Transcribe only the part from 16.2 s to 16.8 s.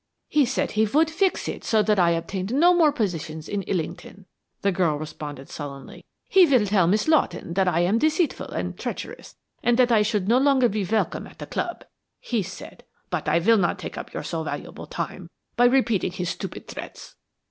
stupid